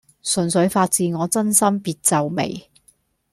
[0.23, 2.67] 純粹發自我真心別皺眉